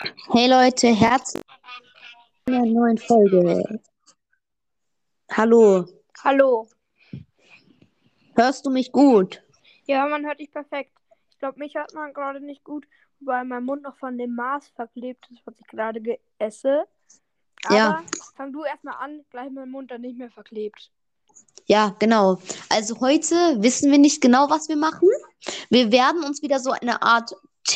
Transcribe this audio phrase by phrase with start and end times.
[0.00, 1.42] Hey Leute, herzlich
[2.46, 3.80] willkommen einer neuen Folge.
[5.30, 5.86] Hallo,
[6.22, 6.68] Hallo.
[8.34, 9.42] hörst du mich gut?
[9.86, 10.92] Ja, man hört dich perfekt.
[11.30, 12.86] Ich glaube, mich hört man gerade nicht gut,
[13.20, 16.86] weil mein Mund noch von dem Mars verklebt ist, was ich gerade ge- esse.
[17.64, 18.04] Aber Ja.
[18.36, 20.90] fang du erstmal an, gleich mein Mund dann nicht mehr verklebt.
[21.66, 22.38] Ja, genau.
[22.68, 25.08] Also heute wissen wir nicht genau, was wir machen.
[25.70, 27.32] Wir werden uns wieder so eine Art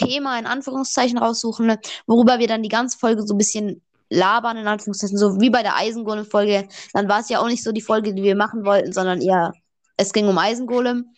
[0.07, 4.57] Thema in Anführungszeichen raussuchen, ne, worüber wir dann die ganze Folge so ein bisschen labern,
[4.57, 6.69] in Anführungszeichen, so wie bei der Eisengolem-Folge.
[6.93, 9.53] Dann war es ja auch nicht so die Folge, die wir machen wollten, sondern eher,
[9.97, 11.15] es ging um Eisengolem.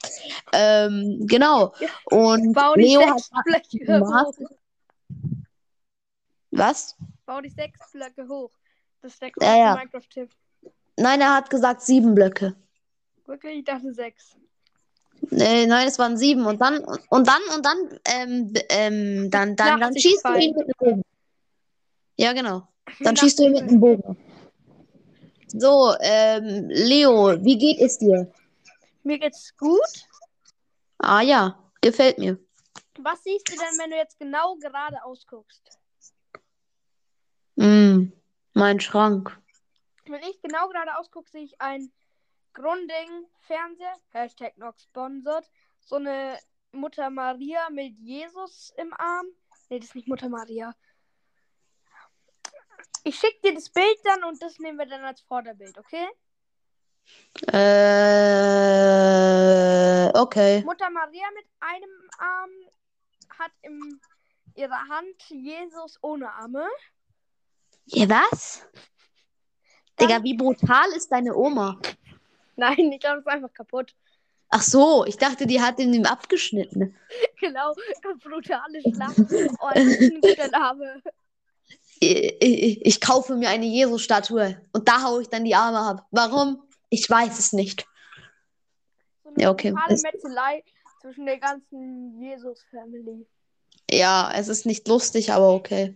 [0.52, 1.72] Ähm, genau.
[2.06, 4.36] Und Bau die Leo hat sechs Blöcke Mars.
[4.38, 4.50] hoch.
[6.50, 6.96] Was?
[7.26, 8.50] Bau die sechs Blöcke hoch.
[9.02, 9.74] Das ist der Ja, ja.
[9.76, 10.30] Minecraft-Tipp.
[10.96, 12.56] Nein, er hat gesagt sieben Blöcke.
[13.26, 14.36] Wirklich, ich dachte sechs.
[15.30, 16.46] Äh, nein, es waren sieben.
[16.46, 20.64] Und dann, und dann, und dann, ähm, ähm, dann, dann, dann schießt du ihn mit
[20.64, 21.02] einem Bogen.
[22.16, 22.68] Ja, genau.
[23.00, 24.16] Dann schießt du ihn mit einem Bogen.
[25.48, 28.32] So, ähm, Leo, wie geht es dir?
[29.02, 29.80] Mir geht's gut.
[30.98, 32.38] Ah ja, gefällt mir.
[32.98, 35.78] Was siehst du denn, wenn du jetzt genau geradeaus guckst?
[37.56, 38.12] Mm,
[38.52, 39.38] mein Schrank.
[40.06, 41.90] Wenn ich genau geradeaus gucke, sehe ich ein
[42.52, 45.48] Grunding Fernseher, Hashtag noch sponsored,
[45.80, 46.38] so eine
[46.72, 49.26] Mutter Maria mit Jesus im Arm.
[49.68, 50.74] Nee, das ist nicht Mutter Maria.
[53.04, 56.06] Ich schicke dir das Bild dann und das nehmen wir dann als Vorderbild, okay?
[58.80, 60.62] Äh, okay.
[60.64, 62.50] Mutter Maria mit einem Arm
[63.38, 64.00] hat in
[64.54, 66.66] ihrer Hand Jesus ohne Arme.
[67.86, 68.66] Ja, was?
[69.96, 71.80] Dann- Digga, wie brutal ist deine Oma?
[72.60, 73.94] Nein, ich glaube, das ist einfach kaputt.
[74.50, 76.96] Ach so, ich dachte, die hat ihn ihm abgeschnitten.
[77.40, 77.74] Genau,
[78.22, 79.16] brutale Schlacht.
[79.58, 81.02] Oh, das ist ein guter Name.
[82.00, 86.06] ich, ich, ich kaufe mir eine Jesus-Statue und da haue ich dann die Arme ab.
[86.10, 86.62] Warum?
[86.90, 87.86] Ich weiß es nicht.
[89.24, 89.74] So Ja, okay.
[89.88, 90.62] Es- Metzelei
[91.00, 93.26] zwischen der ganzen Jesus-Family.
[93.90, 95.94] Ja, es ist nicht lustig, aber okay.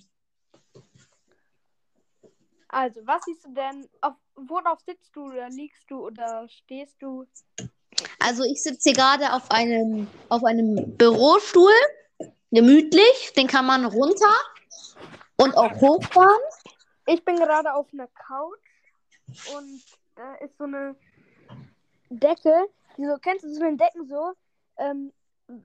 [2.69, 3.89] Also, was siehst du denn?
[4.01, 7.27] Auf, worauf sitzt du oder liegst du oder stehst du?
[8.19, 11.73] Also ich sitze hier gerade auf einem, auf einem Bürostuhl,
[12.51, 13.33] gemütlich.
[13.37, 14.35] Den kann man runter
[15.37, 16.41] und auch hochfahren.
[17.07, 18.59] Ich bin gerade auf einer Couch
[19.55, 19.83] und
[20.15, 20.97] da ist so eine
[22.09, 22.67] Decke.
[22.97, 24.33] Die so, kennst du so eine Decken so?
[24.79, 25.13] Ähm,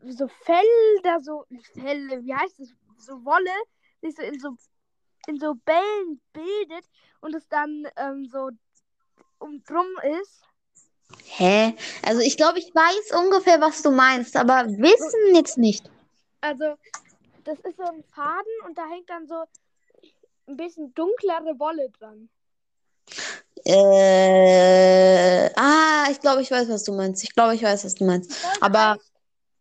[0.07, 2.73] so Felder, so Felle, wie heißt es?
[2.97, 3.51] So Wolle,
[4.01, 4.55] sich so in so
[5.27, 6.85] in so Bällen bildet
[7.21, 8.49] und es dann ähm, so
[9.39, 9.87] um drum
[10.21, 10.41] ist.
[11.25, 11.75] Hä?
[12.05, 15.89] Also ich glaube, ich weiß ungefähr, was du meinst, aber wissen jetzt nicht.
[16.41, 16.75] Also,
[17.43, 19.43] das ist so ein Faden und da hängt dann so
[20.47, 22.29] ein bisschen dunklere Wolle dran.
[23.65, 27.23] Äh, ah, ich glaube, ich weiß, was du meinst.
[27.23, 28.31] Ich glaube, ich weiß, was du meinst.
[28.61, 28.97] Aber-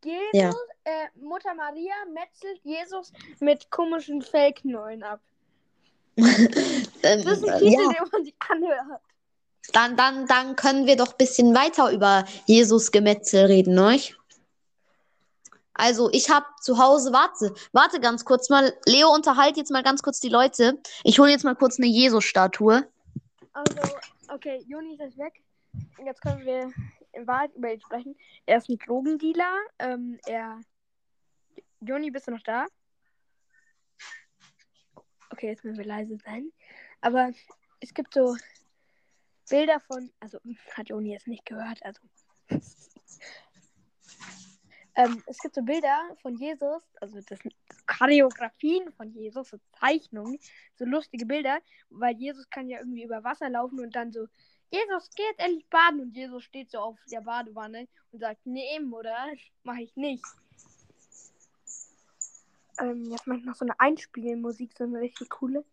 [0.04, 0.50] Jesus, Ja.
[0.84, 5.20] äh, Mutter Maria metzelt Jesus mit komischen Fellknollen ab.
[7.02, 9.02] Ähm, Das ist ein äh, Titel, ja, den man sich anhört.
[9.72, 13.98] dann, dann, dann können wir doch ein bisschen weiter über Jesus Gemetzel reden, ne?
[15.74, 18.76] Also, ich habe zu Hause, warte, warte ganz kurz mal.
[18.84, 20.76] Leo, unterhalt jetzt mal ganz kurz die Leute.
[21.04, 22.84] Ich hole jetzt mal kurz eine Jesus-Statue.
[23.52, 23.96] Also,
[24.28, 25.40] okay, Juni ist jetzt weg.
[26.04, 26.72] Jetzt können wir
[27.12, 28.16] in Wahrheit über ihn sprechen.
[28.46, 29.54] Er ist ein Drogendealer.
[29.78, 30.60] Ähm, er.
[31.80, 32.66] Juni, bist du noch da?
[35.30, 36.50] Okay, jetzt müssen wir leise sein.
[37.00, 37.32] Aber
[37.80, 38.36] es gibt so
[39.48, 40.10] Bilder von.
[40.20, 40.38] Also,
[40.74, 41.82] hat Joni jetzt nicht gehört.
[41.82, 42.00] Also.
[44.98, 47.54] ähm, es gibt so Bilder von Jesus, also das sind
[47.86, 50.38] Choreografien von Jesus, so Zeichnungen,
[50.76, 51.60] so lustige Bilder,
[51.90, 54.26] weil Jesus kann ja irgendwie über Wasser laufen und dann so,
[54.70, 58.80] Jesus, geh jetzt endlich baden und Jesus steht so auf der Badewanne und sagt, nee,
[58.80, 59.28] Mutter,
[59.62, 60.24] mach ich nicht.
[62.80, 65.64] Ähm, jetzt mache ich noch so eine Einspielmusik, so eine richtig coole.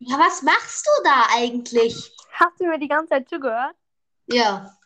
[0.00, 2.12] Ja, was machst du da eigentlich?
[2.32, 3.74] Hast du mir die ganze Zeit zugehört?
[4.26, 4.76] Ja.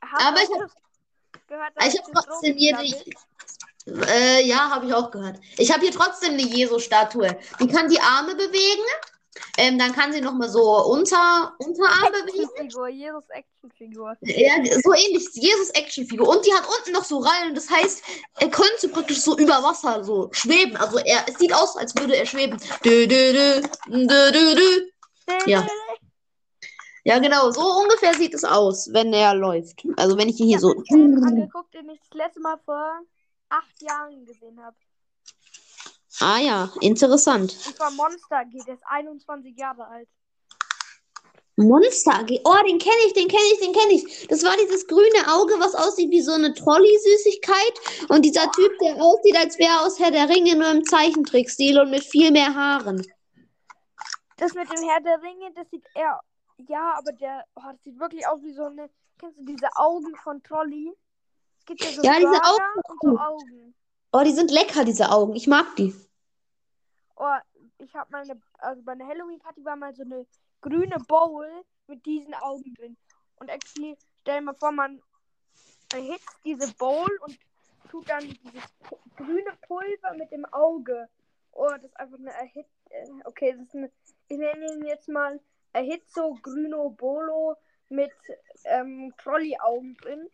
[0.00, 2.94] Hast Aber ich hab- auch gehört, Ich habe trotzdem hier die.
[3.86, 5.38] Äh, ja, habe ich auch gehört.
[5.58, 7.36] Ich habe hier trotzdem eine Jesus-Statue.
[7.60, 8.82] Die kann die Arme bewegen.
[9.56, 12.44] Ähm, dann kann sie nochmal so unter, Unterarm bewegen.
[12.44, 14.16] Actionfigur, Jesus Actionfigur.
[14.22, 14.52] Ja,
[14.82, 15.28] so ähnlich.
[15.32, 16.28] Jesus Actionfigur.
[16.28, 17.54] Und die hat unten noch so Rallen.
[17.54, 18.02] Das heißt,
[18.40, 20.76] er könnte praktisch so über Wasser so schweben.
[20.76, 22.58] Also er, es sieht aus, als würde er schweben.
[22.84, 24.90] Dü, dü, dü, dü, dü, dü.
[25.46, 25.66] Ja.
[27.04, 27.50] Ja, genau.
[27.50, 29.84] So ungefähr sieht es aus, wenn er läuft.
[29.96, 30.74] Also wenn ich ihn hier Ich so.
[30.88, 33.00] Film angeguckt, den ich das letzte Mal vor
[33.50, 34.76] acht Jahren gesehen habe.
[36.20, 37.56] Ah ja, interessant.
[37.66, 40.08] Und zwar Monster AG, der ist 21 Jahre alt.
[41.56, 42.40] Monster AG.
[42.44, 44.26] Oh, den kenne ich, den kenne ich, den kenne ich.
[44.28, 48.08] Das war dieses grüne Auge, was aussieht wie so eine Trolley-Süßigkeit.
[48.08, 51.78] Und dieser Typ, der aussieht, als wäre er aus Herr der Ringe nur im Zeichentrickstil
[51.78, 53.06] und mit viel mehr Haaren.
[54.36, 56.20] Das mit dem Herr der Ringe, das sieht eher.
[56.68, 57.44] Ja, aber der.
[57.54, 58.90] Oh, das sieht wirklich aus wie so eine.
[59.18, 60.92] Kennst du diese Augen von Trolley?
[61.58, 62.80] Es gibt ja so Ja, diese Augen.
[62.88, 63.74] und so Augen.
[64.16, 65.34] Oh, die sind lecker, diese Augen.
[65.34, 65.92] Ich mag die.
[67.16, 67.36] Oh,
[67.78, 68.40] ich habe meine.
[68.58, 70.24] Also bei einer Halloween-Party war mal so eine
[70.60, 71.48] grüne Bowl
[71.88, 72.96] mit diesen Augen drin.
[73.40, 75.02] Und actually, stell mal vor, man
[75.92, 77.36] erhitzt diese Bowl und
[77.90, 78.72] tut dann dieses
[79.16, 81.08] grüne Pulver mit dem Auge.
[81.50, 82.66] Oh, das ist einfach eine Erhit.
[82.90, 83.90] äh, Okay, das ist eine.
[84.28, 85.40] Ich nenne ihn jetzt mal
[85.72, 87.56] Erhitzo Grüno Bolo
[87.88, 88.12] mit
[88.66, 90.30] ähm, Trolley-Augen drin.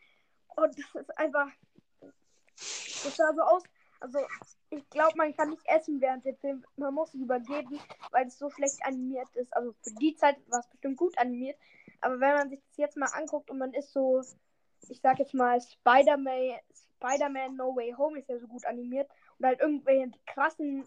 [0.57, 1.49] Und das ist einfach.
[3.05, 3.63] Das sah so aus.
[4.01, 4.19] Also,
[4.71, 6.65] ich glaube, man kann nicht essen während dem Film.
[6.77, 7.79] Man muss sich übergeben,
[8.13, 9.55] weil es so schlecht animiert ist.
[9.55, 11.57] Also, für die Zeit war es bestimmt gut animiert.
[12.01, 14.23] Aber wenn man sich das jetzt mal anguckt und man ist so,
[14.89, 16.59] ich sag jetzt mal, Spider-Man
[17.01, 19.09] Spider-Man No Way Home ist ja so gut animiert.
[19.39, 20.87] Und halt irgendwelche krassen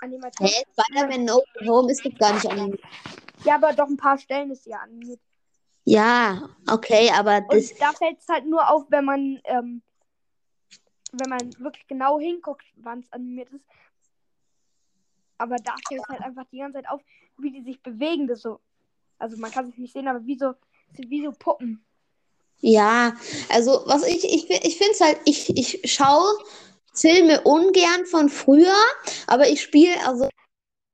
[0.00, 0.52] Animationen.
[0.52, 0.62] Hä?
[0.72, 2.80] Spider-Man No Way Home ist gar nicht animiert.
[3.44, 5.20] Ja, aber doch ein paar Stellen ist ja animiert.
[5.84, 7.74] Ja, okay, aber Und das.
[7.76, 9.82] da fällt es halt nur auf, wenn man, ähm,
[11.12, 13.64] wenn man wirklich genau hinguckt, wann es animiert ist.
[15.38, 17.00] Aber da fällt halt einfach die ganze Zeit auf,
[17.38, 18.26] wie die sich bewegen.
[18.26, 18.60] Das so.
[19.18, 20.54] Also man kann es nicht sehen, aber wie so,
[20.92, 21.84] wie so Puppen.
[22.60, 23.16] Ja,
[23.50, 26.26] also was ich, ich, ich finde es halt, ich, ich schaue
[26.92, 28.74] Filme ungern von früher,
[29.28, 30.28] aber ich spiele, also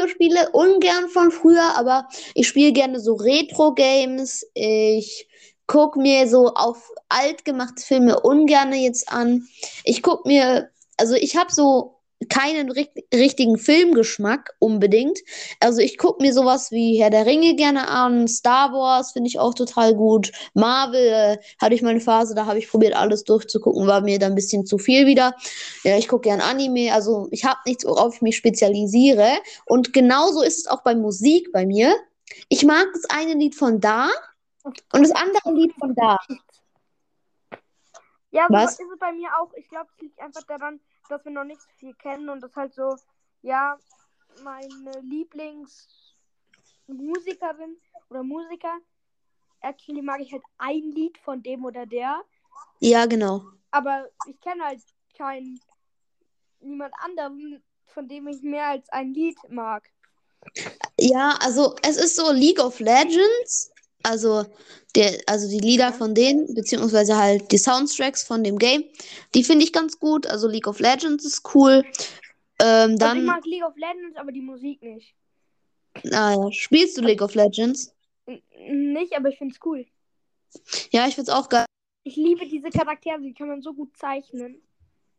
[0.06, 4.46] Spiele ungern von früher, aber ich spiele gerne so Retro-Games.
[4.52, 5.26] Ich
[5.66, 9.46] gucke mir so auf alt gemachte Filme ungern jetzt an.
[9.84, 11.94] Ich gucke mir, also ich habe so
[12.28, 15.18] keinen ri- richtigen Filmgeschmack unbedingt.
[15.60, 19.38] Also ich gucke mir sowas wie Herr der Ringe gerne an, Star Wars finde ich
[19.38, 20.32] auch total gut.
[20.54, 24.18] Marvel äh, hatte ich mal eine Phase, da habe ich probiert alles durchzugucken, war mir
[24.18, 25.34] dann ein bisschen zu viel wieder.
[25.82, 29.28] Ja, ich gucke gern Anime, also ich habe nichts, worauf ich mich spezialisiere.
[29.66, 31.94] Und genauso ist es auch bei Musik bei mir.
[32.48, 34.08] Ich mag das eine Lied von da
[34.64, 36.18] und das andere Lied von da.
[38.30, 38.80] Ja, so Was?
[38.80, 39.52] ist es bei mir auch.
[39.54, 42.54] Ich glaube, es liegt einfach daran, dass wir noch nicht so viel kennen und das
[42.56, 42.96] halt so,
[43.42, 43.78] ja,
[44.42, 47.76] meine Lieblingsmusikerin
[48.10, 48.76] oder Musiker.
[49.60, 52.22] Actually mag ich halt ein Lied von dem oder der,
[52.80, 53.44] Ja, genau.
[53.70, 54.82] aber ich kenne halt
[55.16, 55.60] keinen,
[56.60, 59.88] niemand anderen, von dem ich mehr als ein Lied mag.
[60.98, 63.72] Ja, also es ist so League of Legends,
[64.04, 64.44] also
[64.94, 68.84] der, also die Lieder von denen, beziehungsweise halt die Soundtracks von dem Game,
[69.34, 70.26] die finde ich ganz gut.
[70.26, 71.84] Also League of Legends ist cool.
[72.60, 75.14] Ähm, Also ich dann, mag League of Legends, aber die Musik nicht.
[76.12, 77.92] ah ja, spielst du League of Legends?
[78.68, 79.84] Nicht, aber ich finde es cool.
[80.92, 81.66] Ja, ich find's auch geil.
[82.04, 84.62] Ich liebe diese Charaktere, die kann man so gut zeichnen.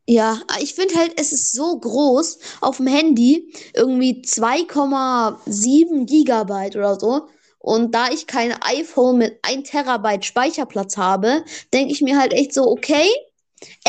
[0.07, 6.99] Ja, ich finde halt, es ist so groß auf dem Handy, irgendwie 2,7 Gigabyte oder
[6.99, 7.27] so.
[7.65, 12.53] Und da ich kein iPhone mit 1 Terabyte Speicherplatz habe, denke ich mir halt echt
[12.53, 13.09] so, okay,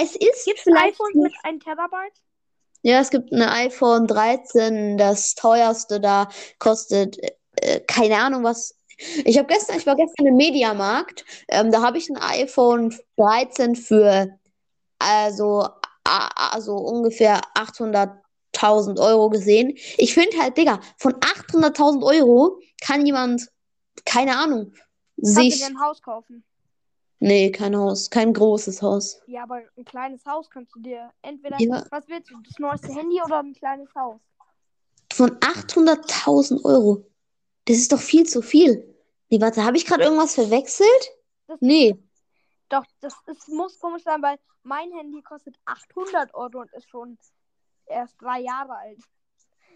[0.00, 2.14] es ist Gibt es vielleicht iPhones nicht- mit 1 Terabyte?
[2.80, 7.18] Ja, es gibt ein iPhone 13, das teuerste da kostet,
[7.56, 8.74] äh, keine Ahnung was.
[9.26, 13.76] Ich habe gestern, ich war gestern im Mediamarkt, ähm, da habe ich ein iPhone 13
[13.76, 14.28] für
[14.98, 15.68] also,
[16.04, 19.74] also ungefähr 800.000 Euro gesehen.
[19.98, 23.48] Ich finde halt, Digga, von 800.000 Euro kann jemand,
[24.06, 24.72] keine Ahnung,
[25.16, 26.42] Kannst du sich, dir ein Haus kaufen?
[27.18, 29.20] nee, kein Haus, kein großes Haus.
[29.26, 31.58] Ja, aber ein kleines Haus kannst du dir entweder.
[31.60, 31.84] Ja.
[31.90, 32.40] Was willst du?
[32.42, 34.20] Das neueste Handy oder ein kleines Haus?
[35.12, 37.06] Von 800.000 Euro.
[37.66, 38.94] Das ist doch viel zu viel.
[39.28, 41.10] Nee, warte, habe ich gerade irgendwas verwechselt?
[41.46, 41.96] Das- Nee.
[42.68, 47.16] Doch, das ist, muss komisch sein, weil mein Handy kostet 800 Euro und ist schon
[47.86, 48.98] erst drei Jahre alt.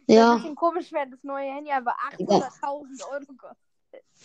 [0.06, 3.58] Wäre ein Ja, bisschen komisch, wenn das neue Handy einfach 800.000 Euro kostet.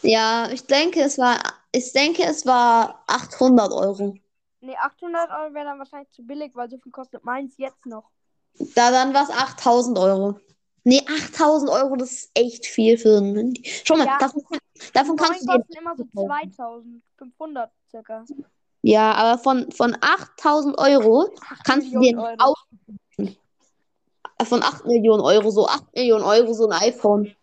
[0.02, 1.38] Ja, ich denke, es war,
[1.72, 4.16] ich denke, es war 800 Euro.
[4.62, 8.10] Nee, 800 Euro wäre dann wahrscheinlich zu billig, weil so viel kostet meins jetzt noch.
[8.76, 10.40] Da dann war es 8000 Euro.
[10.84, 13.64] Nee, 8000 Euro, das ist echt viel für ein Handy.
[13.84, 14.18] Schau mal, Ja.
[14.20, 14.44] davon,
[14.94, 18.24] davon kannst du kosten immer so 2500 circa.
[18.84, 21.28] Ja, aber von, von 8000 Euro
[21.64, 22.60] kannst du dir Millionen Auto.
[23.18, 27.36] Äh, Von 8 Millionen Euro, so 8 Millionen Euro, so ein iPhone.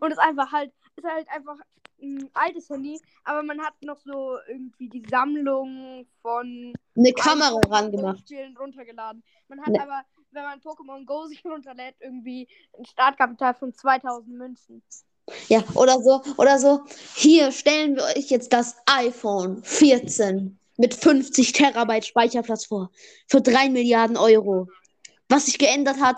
[0.00, 1.56] Und ist einfach halt, ist halt einfach
[2.00, 7.90] ein altes Handy, aber man hat noch so irgendwie die Sammlung von Eine Kamera ran
[7.90, 8.20] gemacht.
[8.20, 9.22] Spielen runtergeladen.
[9.48, 9.82] Man hat Ne.
[9.82, 12.46] aber, wenn man Pokémon Go sich runterlädt, irgendwie
[12.78, 14.82] ein Startkapital von 2000 Münzen.
[15.48, 16.84] Ja, oder so, oder so.
[17.14, 22.90] Hier stellen wir euch jetzt das iPhone 14 mit 50 Terabyte Speicherplatz vor.
[23.26, 24.68] Für 3 Milliarden Euro.
[25.28, 26.16] Was sich geändert hat?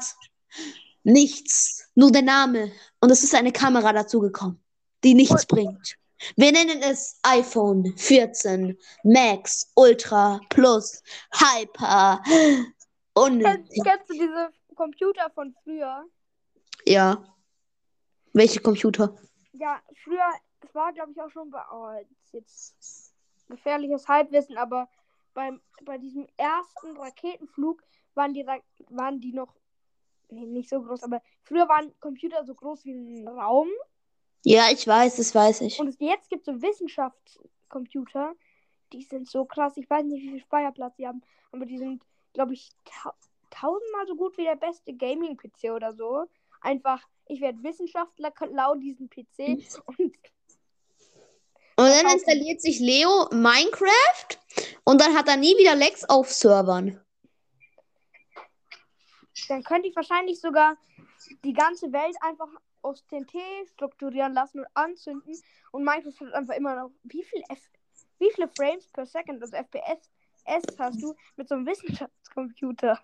[1.02, 1.88] Nichts.
[1.96, 2.70] Nur der Name.
[3.00, 4.62] Und es ist eine Kamera dazugekommen,
[5.04, 5.97] die nichts bringt.
[6.37, 11.02] Wir nennen es iPhone 14 Max, Ultra, Plus,
[11.33, 12.21] Hyper.
[13.14, 16.04] Und Kennst, kennst du diese Computer von früher?
[16.85, 17.25] ja.
[18.33, 19.16] Welche Computer?
[19.52, 20.30] Ja, früher,
[20.61, 21.90] es war glaube ich auch schon bei, oh,
[22.33, 23.12] jetzt
[23.49, 24.88] gefährliches Halbwissen, aber
[25.35, 27.83] beim, bei diesem ersten Raketenflug
[28.14, 28.47] waren die,
[28.90, 29.54] waren die noch,
[30.28, 33.69] nee, nicht so groß, aber früher waren Computer so groß wie ein Raum.
[34.42, 35.78] Ja, ich weiß, das weiß ich.
[35.78, 38.35] Und jetzt gibt es so Wissenschaftscomputer,
[38.92, 39.76] die sind so krass.
[39.76, 43.14] Ich weiß nicht, wie viel Speicherplatz sie haben, aber die sind, glaube ich, ta
[43.50, 46.25] tausendmal so gut wie der beste Gaming-PC oder so.
[46.61, 50.14] Einfach, ich werde Wissenschaftler, lau diesen PC und
[51.80, 54.38] Und dann installiert sich Leo Minecraft
[54.85, 57.00] und dann hat er nie wieder Lags auf Servern.
[59.49, 60.76] dann könnte ich wahrscheinlich sogar
[61.42, 62.49] die ganze Welt einfach
[62.82, 63.34] aus TNT
[63.72, 65.34] strukturieren lassen und anzünden
[65.72, 67.60] und Minecraft hat einfach immer noch wie viel F
[68.18, 70.10] wie viele Frames per Second, also FPS
[70.44, 72.99] S hast du mit so einem Wissenschaftscomputer?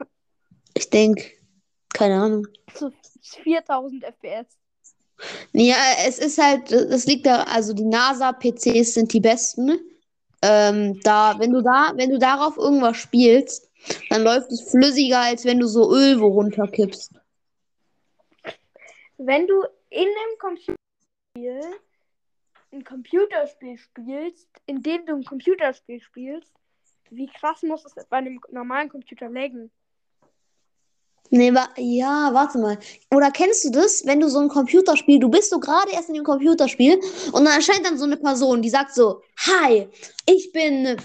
[0.75, 1.25] Ich denke,
[1.93, 2.47] keine Ahnung.
[2.75, 2.91] So
[3.43, 4.59] 4000 FPS.
[5.53, 9.79] Ja, es ist halt, das liegt da, also die NASA-PCs sind die besten.
[10.43, 13.71] Ähm, da, wenn du da, wenn du darauf irgendwas spielst,
[14.11, 17.13] dann läuft es flüssiger, als wenn du so Öl wo runterkippst.
[19.19, 21.61] Wenn du in einem Computerspiel
[22.73, 26.53] ein Computerspiel spielst, in dem du ein Computerspiel spielst,
[27.11, 29.71] wie krass muss es bei einem normalen Computer laggen?
[31.31, 32.79] Nee, wa ja, warte mal.
[33.13, 36.15] Oder kennst du das, wenn du so ein Computerspiel, du bist so gerade erst in
[36.15, 37.01] dem Computerspiel
[37.33, 39.89] und dann erscheint dann so eine Person, die sagt so, hi,
[40.27, 40.97] ich bin,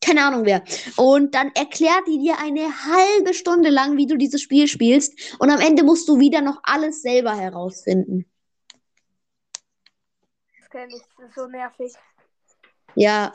[0.00, 0.62] keine Ahnung wer.
[0.96, 5.50] Und dann erklärt die dir eine halbe Stunde lang, wie du dieses Spiel spielst und
[5.50, 8.26] am Ende musst du wieder noch alles selber herausfinden.
[10.60, 11.92] Das kenne ich, das ist so nervig.
[12.94, 13.32] Ja,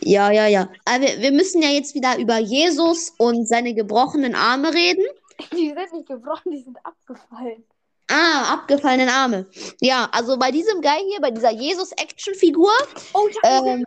[0.00, 0.68] ja, ja, ja.
[0.84, 5.04] Aber wir, wir müssen ja jetzt wieder über Jesus und seine gebrochenen Arme reden.
[5.52, 7.64] Die sind nicht gebrochen, die sind abgefallen.
[8.08, 9.46] Ah, abgefallenen Arme.
[9.80, 12.70] Ja, also bei diesem Guy hier, bei dieser Jesus-Action-Figur,
[13.14, 13.84] Oh, ich, hab Ähm.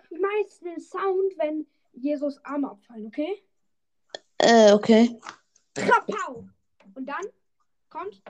[0.63, 1.65] den Sound, wenn
[1.95, 3.43] Jesus Arme abfallen, okay?
[4.39, 5.19] äh, okay.
[5.73, 6.45] Krapau!
[6.93, 7.25] Und dann
[7.89, 8.21] kommt.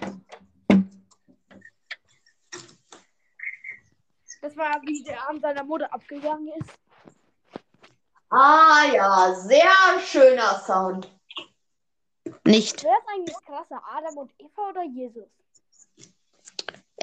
[4.42, 6.70] Das war, wie der Arm seiner Mutter abgegangen ist.
[8.30, 11.12] Ah ja, sehr schöner Sound.
[12.44, 12.84] Nicht.
[12.84, 15.30] Wer ist eigentlich krasser, Adam und Eva oder Jesus?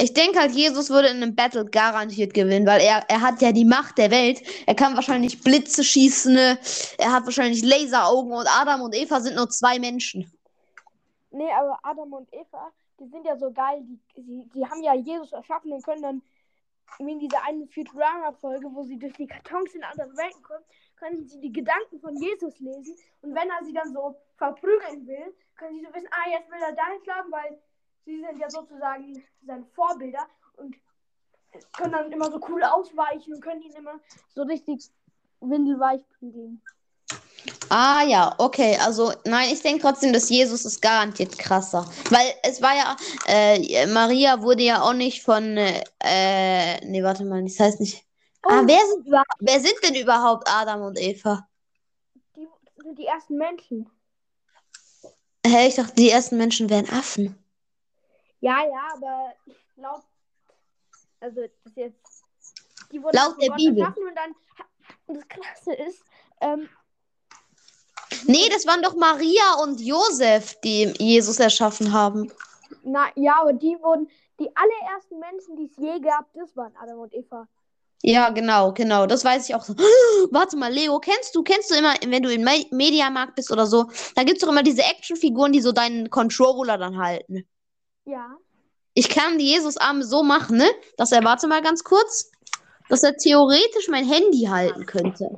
[0.03, 3.53] Ich denke halt, Jesus würde in einem Battle garantiert gewinnen, weil er, er hat ja
[3.53, 4.43] die Macht der Welt.
[4.67, 6.59] Er kann wahrscheinlich Blitze schießen, ne?
[6.99, 10.29] er hat wahrscheinlich Laseraugen und Adam und Eva sind nur zwei Menschen.
[11.31, 13.85] Nee, aber Adam und Eva, die sind ja so geil.
[13.85, 16.23] Die, die, die haben ja Jesus erschaffen und können dann,
[16.99, 20.65] wie in dieser einen Futurama-Folge, wo sie durch die Kartons in andere Welten kommen,
[20.97, 22.97] können sie die Gedanken von Jesus lesen.
[23.21, 26.61] Und wenn er sie dann so verprügeln will, können sie so wissen, ah, jetzt will
[26.61, 27.57] er dahin schlagen, weil
[28.05, 30.77] sie sind ja sozusagen seine Vorbilder und
[31.77, 34.01] können dann immer so cool ausweichen und können ihn immer
[34.35, 34.85] so richtig
[35.41, 36.63] windelweich prügeln.
[37.69, 38.77] Ah ja, okay.
[38.81, 41.91] Also nein, ich denke trotzdem, dass Jesus ist garantiert krasser.
[42.11, 47.43] Weil es war ja, äh, Maria wurde ja auch nicht von, äh, nee, warte mal,
[47.43, 48.05] das heißt nicht.
[48.43, 48.67] Ah, Oh.
[48.67, 49.07] wer sind,
[49.41, 51.49] wer sind denn überhaupt Adam und Eva?
[52.37, 52.49] Die
[52.83, 53.89] sind die ersten Menschen.
[55.47, 57.42] Hä, ich dachte, die ersten Menschen wären Affen.
[58.43, 59.35] Ja, ja, aber
[59.77, 60.03] laut,
[61.21, 62.25] also das ist jetzt,
[62.91, 63.79] die wurden Laut der Gott Bibel.
[63.79, 64.35] erschaffen und dann,
[65.07, 66.05] das Krasse ist,
[66.41, 66.69] ähm,
[68.27, 72.31] Nee, das waren doch Maria und Josef, die Jesus erschaffen haben.
[72.85, 74.09] na, ja, aber die wurden,
[74.39, 77.47] die allerersten Menschen, die es je gab, das waren Adam und Eva.
[78.03, 79.07] Ja, genau, genau.
[79.07, 79.75] Das weiß ich auch so.
[80.31, 83.67] Warte mal, Leo, kennst du, kennst du immer, wenn du im Me Mediamarkt bist oder
[83.67, 87.47] so, da gibt es doch immer diese Actionfiguren, die so deinen Controller dann halten.
[88.05, 88.37] Ja.
[88.95, 90.69] Ich kann die Jesus-Arme so machen, ne?
[90.97, 92.31] Dass er, warte mal ganz kurz,
[92.89, 95.35] dass er theoretisch mein Handy halten könnte.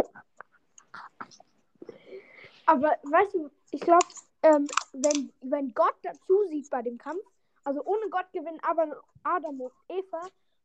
[2.66, 4.06] Aber weißt du, ich glaube,
[4.42, 7.22] ähm, wenn, wenn Gott dazu sieht bei dem Kampf,
[7.64, 10.20] also ohne Gott gewinnen aber Adam und Eva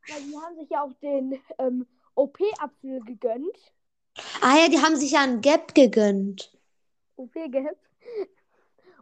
[0.07, 3.57] Weil die haben sich ja auch den ähm, OP-Apfel gegönnt.
[4.41, 6.51] Ah ja, die haben sich ja einen Gap gegönnt.
[7.15, 7.77] OP-Gap.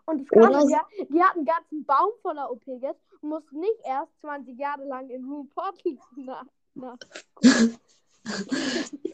[0.08, 3.80] Und Oder Krasse ist ja, die hatten einen ganzen Baum voller OP-Gaps und mussten nicht
[3.86, 6.46] erst 20 Jahre lang in Room Portal nach.
[6.74, 6.98] nach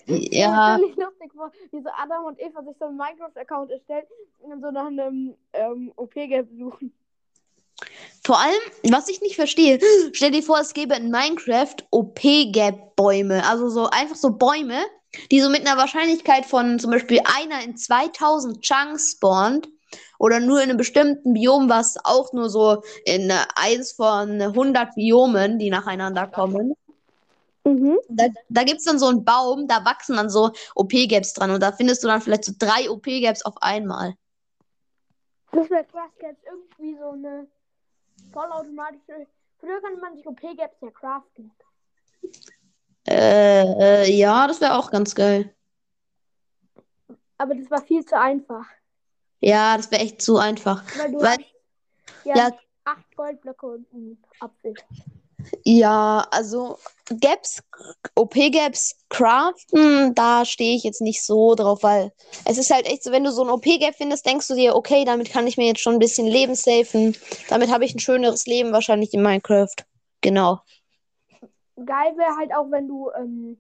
[0.06, 0.78] Ja.
[0.78, 4.06] Ich lustig vor, wie so Adam und Eva sich so einen Minecraft-Account erstellen
[4.40, 6.94] und so nach einem ähm, OP-Gap suchen.
[8.26, 9.80] Vor allem, was ich nicht verstehe,
[10.14, 13.48] stell dir vor, es gäbe in Minecraft OP-Gap-Bäume.
[13.48, 14.84] Also so einfach so Bäume,
[15.32, 19.70] die so mit einer Wahrscheinlichkeit von zum Beispiel einer in 2000 Chunks spawnt.
[20.20, 24.96] Oder nur in einem bestimmten Biom, was auch nur so in äh, eins von 100
[24.96, 26.75] Biomen, die nacheinander kommen.
[27.65, 27.98] Mhm.
[28.10, 31.51] Da, da gibt es dann so einen Baum, da wachsen dann so OP-Gaps dran.
[31.51, 34.15] Und da findest du dann vielleicht so drei OP-Gaps auf einmal.
[35.51, 37.48] Das wäre krass, jetzt irgendwie so eine
[38.32, 39.27] vollautomatische.
[39.60, 41.51] Früher konnte man sich OP-Gaps ja craften.
[43.08, 45.53] Äh, äh, ja, das wäre auch ganz geil.
[47.38, 48.65] Aber das war viel zu einfach.
[49.44, 50.84] Ja, das wäre echt zu einfach.
[50.98, 52.52] Weil du Weil- hast ja, ja.
[52.86, 54.74] acht Goldblöcke und einen Apfel.
[55.66, 56.78] Ja, also
[57.20, 57.62] Gaps,
[58.16, 62.14] OP-Gaps craften, da stehe ich jetzt nicht so drauf, weil
[62.46, 65.04] es ist halt echt so, wenn du so ein OP-Gap findest, denkst du dir, okay,
[65.04, 67.18] damit kann ich mir jetzt schon ein bisschen Leben safen.
[67.50, 69.76] Damit habe ich ein schöneres Leben wahrscheinlich in Minecraft.
[70.22, 70.62] Genau.
[71.76, 73.58] Geil wäre halt auch, wenn du ähm,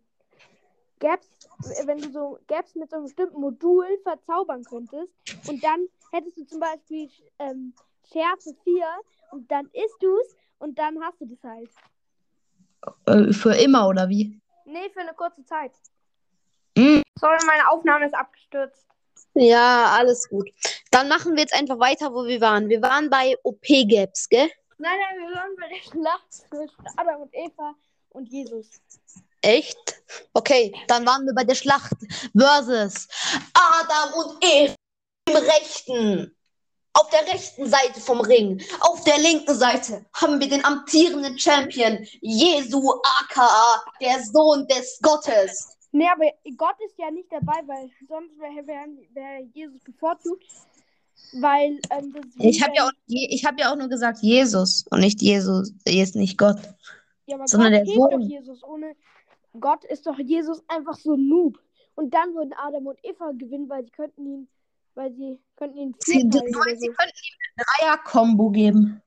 [1.03, 1.27] Gaps,
[1.85, 5.11] wenn du so Gaps mit so einem bestimmten Modul verzaubern könntest
[5.49, 7.73] und dann hättest du zum Beispiel ähm,
[8.09, 8.85] Schärfe 4
[9.31, 11.69] und dann isst du es und dann hast du das halt.
[13.05, 14.39] Äh, für immer, oder wie?
[14.63, 15.73] Nee, für eine kurze Zeit.
[16.77, 17.01] Mm.
[17.19, 18.87] Sorry, meine Aufnahme ist abgestürzt.
[19.33, 20.49] Ja, alles gut.
[20.89, 22.69] Dann machen wir jetzt einfach weiter, wo wir waren.
[22.69, 24.49] Wir waren bei OP-Gaps, gell?
[24.77, 27.75] Nein, nein, wir waren bei der Schlacht zwischen Adam und Eva
[28.11, 28.69] und Jesus.
[29.43, 30.01] Echt?
[30.33, 31.93] Okay, dann waren wir bei der Schlacht
[32.37, 33.07] versus
[33.53, 34.73] Adam und Eva
[35.29, 36.35] im rechten.
[36.95, 38.61] Auf der rechten Seite vom Ring.
[38.81, 45.75] Auf der linken Seite haben wir den amtierenden Champion Jesu aka der Sohn des Gottes.
[45.91, 46.25] Nee, aber
[46.55, 50.45] Gott ist ja nicht dabei, weil sonst wäre wär, wär Jesus bevorzugt.
[51.33, 55.21] Weil ähm, Ich habe ja, auch- ich hab ja auch nur gesagt Jesus und nicht
[55.21, 56.57] Jesus, ist nicht Gott.
[57.25, 58.21] Ja, aber Sondern Gott der hilft Sohn.
[58.21, 58.63] doch Jesus.
[58.63, 58.95] Ohne
[59.59, 61.59] Gott ist doch Jesus einfach so ein Noob.
[61.95, 64.47] Und dann würden Adam und Eva gewinnen, weil sie könnten ihn,
[64.95, 69.01] weil sie könnten ihn Sie, sie könnten ihm eine Dreier-Kombo geben.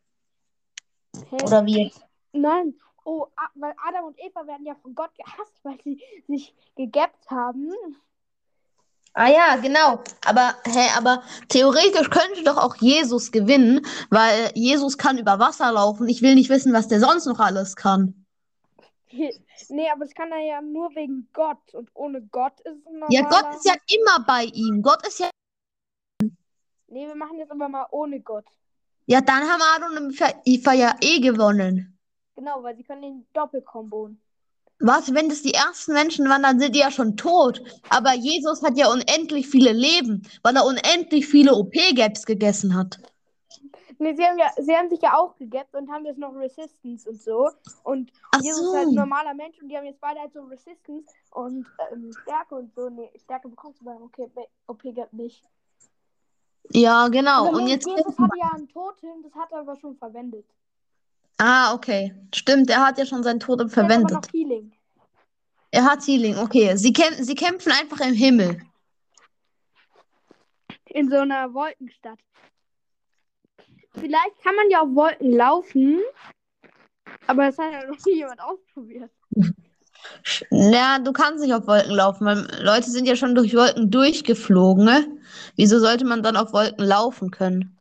[1.30, 1.36] Hä?
[1.42, 1.92] Oder wie?
[2.32, 2.74] Nein.
[3.04, 7.72] Oh, weil Adam und Eva werden ja von Gott gehasst, weil sie sich gegappt haben.
[9.14, 10.00] Ah ja, genau.
[10.26, 16.08] Aber, hä, aber theoretisch könnte doch auch Jesus gewinnen, weil Jesus kann über Wasser laufen.
[16.08, 18.25] Ich will nicht wissen, was der sonst noch alles kann.
[19.68, 21.74] Nee, aber das kann er ja nur wegen Gott.
[21.74, 23.12] Und ohne Gott ist es ein normaler...
[23.12, 24.82] Ja, Gott ist ja immer bei ihm.
[24.82, 25.30] Gott ist ja.
[26.88, 28.44] Nee, wir machen jetzt aber mal ohne Gott.
[29.06, 31.98] Ja, dann haben Adam und Eva ja eh gewonnen.
[32.34, 34.20] Genau, weil sie können den Doppelkombon.
[34.78, 37.62] Was, wenn das die ersten Menschen waren, dann sind die ja schon tot.
[37.88, 42.98] Aber Jesus hat ja unendlich viele Leben, weil er unendlich viele OP-Gaps gegessen hat.
[43.98, 47.08] Nee, sie haben, ja, sie haben sich ja auch gegappt und haben jetzt noch Resistance
[47.08, 47.50] und so.
[47.82, 48.76] Und Ach Jesus ist so.
[48.76, 52.56] halt ein normaler Mensch und die haben jetzt beide halt so Resistance und ähm, Stärke
[52.56, 52.88] und so.
[52.88, 54.28] Nee, Stärke bekommst du beim okay,
[54.66, 55.42] OP-Gap nicht.
[56.70, 57.46] Ja, genau.
[57.46, 57.86] Also Und jetzt.
[57.86, 60.46] Jesus hatte ja einen Totem, das hat er aber schon verwendet.
[61.38, 62.14] Ah, okay.
[62.34, 64.12] Stimmt, er hat ja schon sein Totem hat verwendet.
[64.12, 64.72] noch Healing.
[65.70, 66.76] Er hat Healing, okay.
[66.76, 68.62] Sie, kämp sie kämpfen einfach im Himmel.
[70.86, 72.18] In so einer Wolkenstadt.
[73.98, 76.00] Vielleicht kann man ja auf Wolken laufen,
[77.26, 79.10] aber das hat ja noch nie jemand ausprobiert.
[80.50, 84.84] Ja, du kannst nicht auf Wolken laufen, weil Leute sind ja schon durch Wolken durchgeflogen,
[84.84, 85.18] ne?
[85.56, 87.78] Wieso sollte man dann auf Wolken laufen können?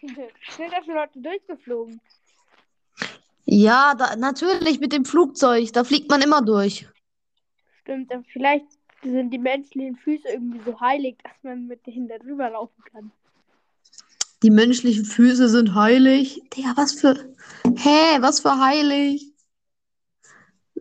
[0.00, 2.00] Sind da schon Leute durchgeflogen?
[3.44, 6.86] Ja, da, natürlich mit dem Flugzeug, da fliegt man immer durch.
[7.80, 8.66] Stimmt, aber vielleicht
[9.02, 13.10] sind die menschlichen Füße irgendwie so heilig, dass man mit denen da drüber laufen kann.
[14.42, 16.40] Die menschlichen Füße sind heilig.
[16.56, 17.14] Digga, was für.
[17.76, 19.34] Hä, was für heilig?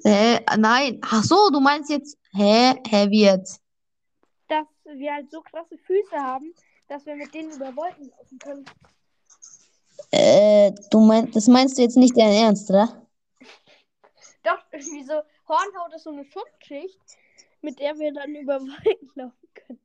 [0.03, 1.01] Hä, nein.
[1.01, 2.17] Ach so, du meinst jetzt.
[2.31, 3.61] Hä, hä, wie jetzt?
[4.47, 6.53] Dass wir halt so krasse Füße haben,
[6.87, 8.65] dass wir mit denen über Wolken laufen können.
[10.11, 13.05] Äh, du meinst, das meinst du jetzt nicht dein Ernst, oder?
[14.43, 16.99] Doch, irgendwie so Hornhaut ist so eine Schutzschicht,
[17.61, 19.79] mit der wir dann über Wolken laufen können.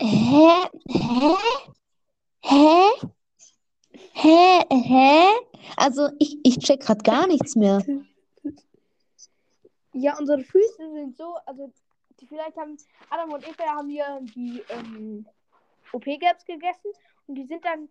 [0.00, 0.68] Hä?
[0.88, 1.75] Hä?
[2.48, 2.80] Hä?
[4.14, 5.28] Hä?
[5.76, 7.82] Also ich, ich check grad gar nichts mehr.
[9.92, 11.72] Ja, unsere Füße sind so, also
[12.20, 12.76] die vielleicht haben
[13.10, 15.26] Adam und Eva haben hier die ähm,
[15.92, 16.92] OP-Gaps gegessen
[17.26, 17.88] und die sind dann,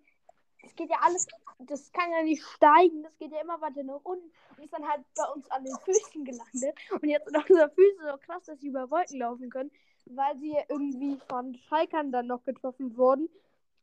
[0.64, 1.28] es geht ja alles,
[1.60, 4.88] das kann ja nicht steigen, das geht ja immer weiter nach unten und ist dann
[4.88, 6.78] halt bei uns an den Füßen gelandet.
[6.92, 9.72] Und jetzt sind unsere Füße so krass, dass sie über Wolken laufen können,
[10.06, 13.30] weil sie ja irgendwie von Schalkern dann noch getroffen wurden.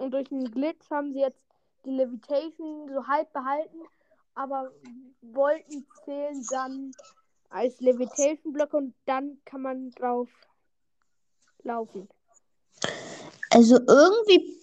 [0.03, 1.39] Und durch einen Glitch haben sie jetzt
[1.85, 3.79] die Levitation so halb behalten,
[4.35, 4.73] aber
[5.21, 6.91] Wolken zählen dann
[7.51, 10.29] als Levitation-Block und dann kann man drauf
[11.63, 12.09] laufen.
[13.51, 14.59] Also irgendwie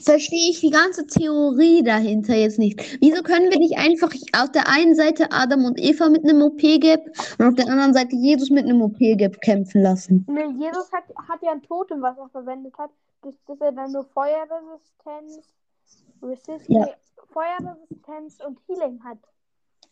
[0.00, 2.80] verstehe ich die ganze Theorie dahinter jetzt nicht.
[3.02, 7.04] Wieso können wir nicht einfach auf der einen Seite Adam und Eva mit einem OP-Gap
[7.38, 10.24] und auf der anderen Seite Jesus mit einem OP-Gap kämpfen lassen?
[10.26, 12.90] Nee, Jesus hat, hat ja ein Totem, was er verwendet hat,
[13.22, 15.54] dass, dass er dann nur Feuerresistenz,
[16.22, 16.86] Resist Ja.
[17.32, 19.18] Feuerresistenz und Healing hat.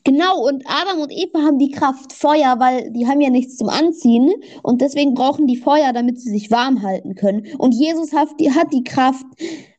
[0.04, 3.68] Genau, und Adam und Eva haben die Kraft Feuer, weil die haben ja nichts zum
[3.68, 7.54] Anziehen und deswegen brauchen die Feuer, damit sie sich warm halten können.
[7.58, 9.26] Und Jesus hat die, hat die Kraft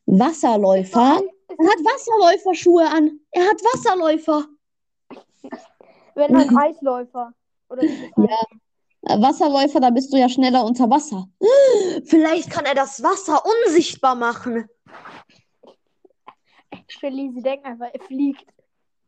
[0.06, 1.20] Wasserläufer.
[1.48, 3.20] Er hat Wasserläuferschuhe an.
[3.32, 4.46] Er hat Wasserläufer.
[6.14, 7.32] wenn halt Eisläufer.
[7.68, 7.90] Oder das.
[7.90, 8.28] Äh,
[9.02, 11.28] Wasserläufer, da bist du ja schneller unter Wasser.
[12.04, 14.68] Vielleicht kann er das Wasser unsichtbar machen.
[16.88, 18.46] Shelly, sie denken einfach, er fliegt.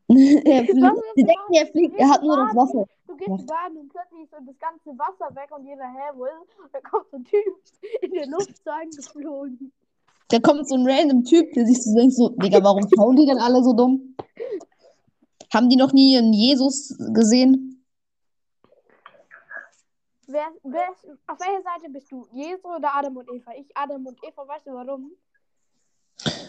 [0.09, 0.97] er fliegt.
[1.15, 2.85] Sie denken, er fliegt, er hat nur das Wasser.
[3.07, 6.25] Du gehst baden und plötzlich ist so das ganze Wasser weg und jeder, hä, wo
[6.25, 6.33] ist
[6.71, 7.43] da kommt so ein Typ
[8.01, 9.71] in der Luft so eingeflogen.
[10.29, 13.25] Da kommt so ein random Typ, der sich so denkt, so, Digga, warum schauen die
[13.25, 14.15] denn alle so dumm?
[15.53, 17.72] Haben die noch nie einen Jesus gesehen?
[20.27, 22.27] Wer, wer ist, auf welcher Seite bist du?
[22.31, 23.51] Jesus oder Adam und Eva?
[23.55, 25.11] Ich, Adam und Eva, weißt du warum?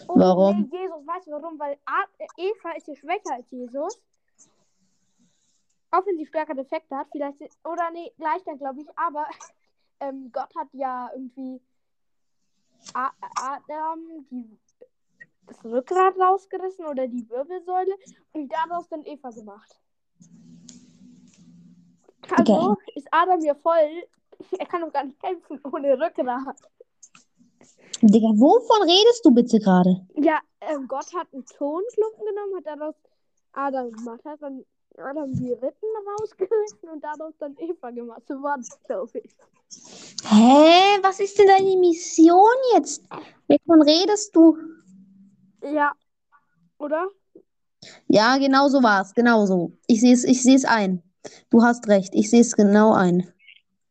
[0.07, 0.69] Oh, Warum?
[0.71, 1.59] Nee, Jesus, weißt du warum?
[1.59, 3.99] Weil A äh, Eva ist ja schwächer als Jesus.
[5.91, 7.39] Auch wenn sie stärkere Defekte hat, vielleicht.
[7.63, 8.87] Oder nee, leichter, glaube ich.
[8.95, 9.25] Aber
[9.99, 11.61] ähm, Gott hat ja irgendwie
[12.93, 14.57] A Adam die,
[15.47, 17.95] das Rückgrat rausgerissen oder die Wirbelsäule
[18.33, 19.79] und daraus dann Eva gemacht.
[22.31, 24.03] Also ist Adam ja voll.
[24.59, 26.57] Er kann doch gar nicht kämpfen ohne Rückgrat.
[28.01, 30.05] Digga, wovon redest du bitte gerade?
[30.15, 32.95] Ja, ähm, Gott hat einen Tonklumpen genommen, hat daraus
[33.53, 34.65] Adam gemacht, hat dann
[34.97, 38.23] Adam die Rippen rausgerissen und daraus dann Eva gemacht.
[38.27, 39.35] So war das, glaube ich.
[40.23, 40.99] Hä?
[41.01, 43.03] Was ist denn deine Mission jetzt?
[43.47, 44.57] Wovon redest du?
[45.61, 45.93] Ja.
[46.77, 47.07] Oder?
[48.07, 49.13] Ja, genau so war es.
[49.13, 49.71] Genau so.
[49.87, 51.01] Ich sehe es ich sehe es ein.
[51.49, 52.13] Du hast recht.
[52.13, 53.31] Ich sehe es genau ein.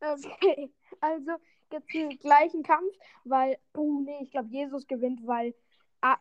[0.01, 0.71] Okay.
[1.01, 1.31] Also
[1.69, 2.93] gibt es den gleichen Kampf,
[3.23, 5.53] weil, oh nee, ich glaube, Jesus gewinnt, weil
[6.01, 6.17] A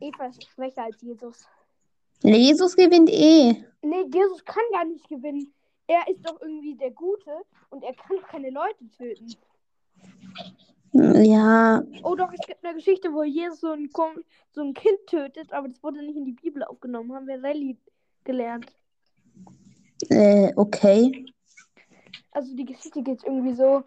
[0.00, 1.46] Eva ist schwächer als Jesus.
[2.22, 3.64] Jesus gewinnt eh.
[3.82, 5.52] Nee, Jesus kann gar nicht gewinnen.
[5.86, 7.32] Er ist doch irgendwie der Gute
[7.70, 9.34] und er kann keine Leute töten.
[10.92, 13.90] Ja, Oh doch, es gibt eine Geschichte, wo Jesus so ein,
[14.52, 17.14] so ein Kind tötet, aber das wurde nicht in die Bibel aufgenommen.
[17.14, 17.76] Haben wir Rallye
[18.24, 18.66] gelernt.
[20.10, 21.26] Äh, okay.
[22.32, 23.82] Also die Geschichte geht irgendwie so,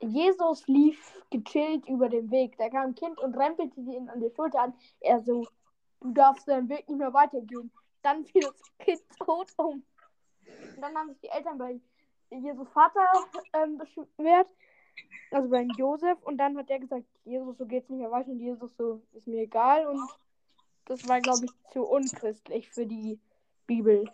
[0.00, 0.98] Jesus lief
[1.30, 2.56] gechillt über den Weg.
[2.58, 4.74] Da kam ein Kind und rempelte ihn an der Schulter an.
[5.00, 5.46] Er so,
[6.00, 7.70] du darfst deinen Weg nicht mehr weitergehen.
[8.02, 9.82] Dann fiel das Kind tot um.
[10.76, 11.80] Und dann haben sich die Eltern bei
[12.30, 13.06] Jesus Vater
[13.52, 14.48] ähm, beschwert,
[15.30, 16.22] also bei Josef.
[16.22, 18.30] Und dann hat er gesagt, Jesus, so geht's nicht mehr weiter.
[18.30, 19.86] Und Jesus so, ist mir egal.
[19.86, 20.08] Und
[20.84, 23.18] das war, glaube ich, zu unchristlich für die
[23.66, 24.04] Bibel.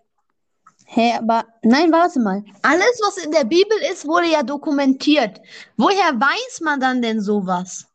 [0.87, 2.45] Hä, aber nein, warte mal.
[2.62, 5.40] Alles, was in der Bibel ist, wurde ja dokumentiert.
[5.77, 7.87] Woher weiß man dann denn sowas?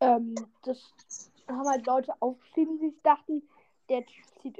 [0.00, 0.78] Ähm, das
[1.48, 3.42] haben halt Leute aufgeschrieben, die sich dachten,
[3.88, 4.58] der Typ zieht.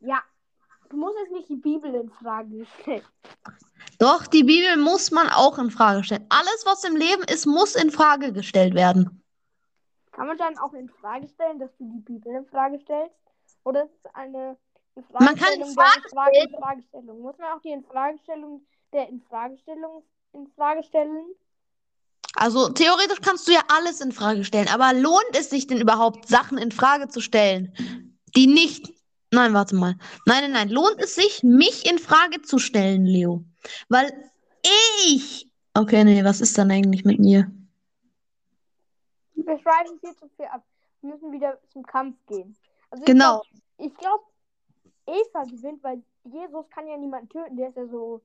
[0.00, 0.22] Ja,
[0.88, 3.02] du musst jetzt nicht die Bibel in Frage stellen.
[3.98, 6.26] Doch, die Bibel muss man auch in Frage stellen.
[6.30, 9.22] Alles, was im Leben ist, muss in Frage gestellt werden.
[10.12, 13.14] Kann man dann auch in Frage stellen, dass du die Bibel in Frage stellst?
[13.64, 14.56] Oder ist es eine
[15.12, 17.20] Man kann Infragestellung Frage der Infrage Infragestellung?
[17.20, 21.24] Muss man auch die Infragestellung der Infragestellung in Frage stellen?
[22.34, 26.28] Also theoretisch kannst du ja alles in Frage stellen, aber lohnt es sich denn überhaupt,
[26.28, 28.92] Sachen in Frage zu stellen, die nicht.
[29.32, 29.96] Nein, warte mal.
[30.26, 30.68] Nein, nein, nein.
[30.70, 33.44] Lohnt es sich, mich in Frage zu stellen, Leo?
[33.88, 34.12] Weil
[35.04, 35.48] ich.
[35.74, 37.50] Okay, nee, was ist dann eigentlich mit mir?
[39.34, 40.64] Wir schreiben viel zu viel ab.
[41.00, 42.56] Wir müssen wieder zum Kampf gehen.
[42.90, 43.42] Also Genau.
[43.42, 43.46] glaub-
[43.78, 44.24] Ich glaube,
[45.06, 47.56] Eva gewinnt, weil Jesus kann ja niemanden töten.
[47.56, 48.20] Der ist ja so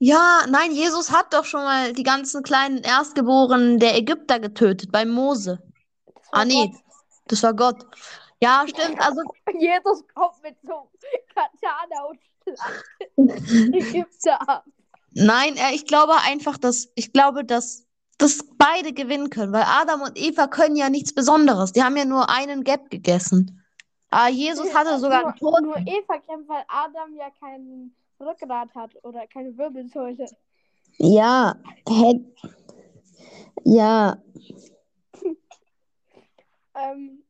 [0.00, 5.04] Ja, nein, Jesus hat doch schon mal die ganzen kleinen Erstgeborenen der Ägypter getötet bei
[5.04, 5.60] Mose.
[6.30, 6.80] Ah, nee, Gott.
[7.26, 7.84] das war Gott.
[8.40, 9.00] Ja, stimmt.
[9.00, 9.22] Also,
[9.58, 10.88] Jesus kommt mit so
[11.34, 13.12] Katana und schlachtet
[13.74, 14.64] Ägypter ab.
[15.10, 17.84] nein, äh, ich glaube einfach, dass ich glaube, dass,
[18.18, 21.72] dass beide gewinnen können, weil Adam und Eva können ja nichts Besonderes.
[21.72, 23.62] Die haben ja nur einen Gap gegessen.
[24.10, 25.62] Ah, Jesus hatte sogar einen nur, Tod.
[25.62, 30.26] nur Eva kämpft, weil Adam ja kein Rückgrat hat oder keine Wirbelsäule.
[30.98, 31.54] Ja,
[31.88, 32.24] hä-
[33.64, 34.16] ja,
[36.74, 37.24] Ähm,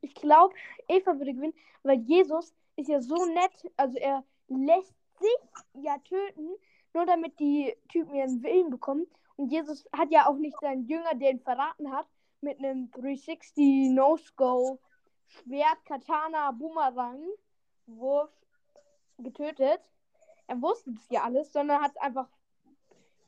[0.00, 0.54] ich glaube,
[0.88, 3.72] Eva würde gewinnen, weil Jesus ist ja so nett.
[3.76, 6.50] Also er lässt sich ja töten,
[6.98, 9.06] nur damit die Typen ihren Willen bekommen.
[9.36, 12.06] Und Jesus hat ja auch nicht seinen Jünger, der ihn verraten hat,
[12.40, 14.80] mit einem 360 No-Scope
[15.26, 17.22] Schwert, Katana, Boomerang,
[17.86, 18.30] Wurf
[19.18, 19.80] getötet.
[20.48, 22.26] Er wusste das ja alles, sondern hat es einfach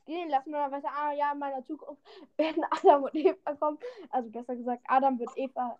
[0.05, 2.01] gehen lassen und dann weiß er, ah ja, in meiner Zukunft
[2.37, 3.77] werden Adam und Eva kommen.
[4.09, 5.79] Also besser gesagt, Adam wird Eva,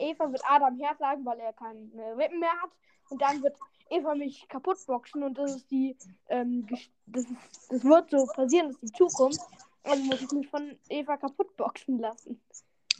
[0.00, 2.70] Eva wird Adam hersagen, weil er keine Rippen mehr hat.
[3.10, 3.56] Und dann wird
[3.90, 5.96] Eva mich kaputt boxen und das ist die,
[6.28, 6.66] ähm,
[7.06, 7.32] das, ist,
[7.68, 9.40] das wird so passieren, das ist die Zukunft.
[9.82, 12.40] Also muss ich mich von Eva kaputt boxen lassen.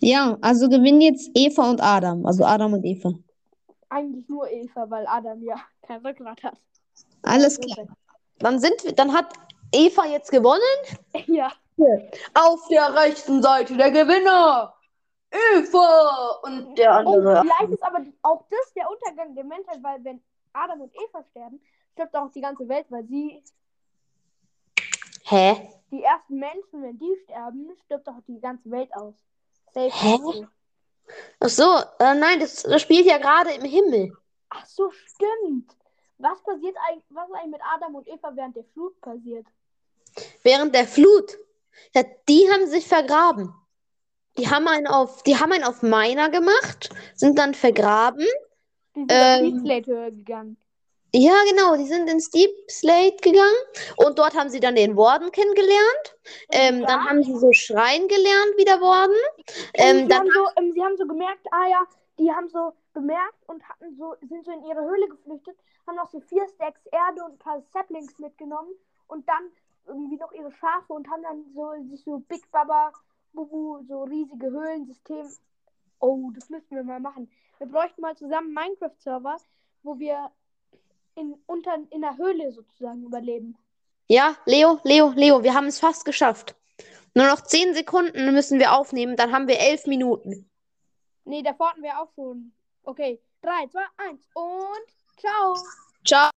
[0.00, 3.12] ja, also gewinnen jetzt Eva und Adam, also Adam und Eva.
[3.88, 6.58] Eigentlich nur Eva, weil Adam ja kein Rückgrat hat.
[7.22, 7.86] Alles klar.
[8.38, 9.32] Dann sind wir, dann hat
[9.72, 10.60] Eva jetzt gewonnen.
[11.26, 11.52] Ja.
[12.34, 14.74] Auf der rechten Seite der Gewinner.
[15.30, 17.42] Eva und der Oh, andere.
[17.42, 21.60] vielleicht ist aber auch das der Untergang der Menschheit, weil wenn Adam und Eva sterben,
[21.92, 23.42] stirbt auch die ganze Welt, weil sie
[25.24, 25.70] Hä?
[25.92, 29.14] die ersten Menschen, wenn die sterben, stirbt auch die ganze Welt aus.
[29.72, 29.90] Safe.
[29.92, 30.18] Hä?
[31.40, 31.64] Ach so,
[31.98, 34.16] äh, nein, das, das spielt ja gerade im Himmel.
[34.50, 35.76] Ach so, stimmt.
[36.18, 39.46] Was passiert eigentlich, was ist eigentlich mit Adam und Eva während der Flut passiert?
[40.42, 41.36] Während der Flut.
[41.94, 43.54] Ja, die haben sich vergraben.
[44.40, 48.26] Die haben einen auf, die haben einen auf Miner gemacht, sind dann vergraben.
[48.96, 49.44] Die sind Ähm.
[49.44, 50.56] in die Slate-Höhe gegangen.
[51.12, 53.62] Ja, genau, die sind ins Deep Slate gegangen
[53.96, 56.16] und dort haben sie dann den Warden kennengelernt.
[56.52, 56.86] Ähm.
[56.86, 59.16] Dann haben sie so schreien gelernt, wie der Warden.
[59.74, 61.82] Ähm, und sie, haben so, ähm, sie haben so gemerkt, ah ja,
[62.18, 66.10] die haben so bemerkt und hatten so, sind so in ihre Höhle geflüchtet, haben noch
[66.10, 68.72] so vier Stacks Erde und ein paar Saplings mitgenommen
[69.08, 69.50] und dann
[69.86, 72.92] irgendwie noch ihre Schafe und haben dann so sich so Big Baba,
[73.32, 75.28] Bubu, so riesige Höhlensystem.
[75.98, 77.30] Oh, das müssten wir mal machen.
[77.58, 79.36] Wir bräuchten mal zusammen einen Minecraft-Server,
[79.82, 80.30] wo wir
[81.14, 83.56] in, unter, in der Höhle sozusagen überleben.
[84.08, 86.56] Ja, Leo, Leo, Leo, wir haben es fast geschafft.
[87.14, 90.48] Nur noch zehn Sekunden müssen wir aufnehmen, dann haben wir elf Minuten.
[91.24, 92.52] Nee, da hatten wir auch schon.
[92.82, 95.54] Okay, 3, 2, 1 und ciao!
[96.04, 96.29] Ciao.